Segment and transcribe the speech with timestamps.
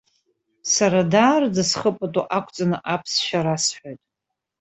[0.73, 4.01] Сара даараӡа схы пату ақәҵаны аԥсшәа расҳәоит.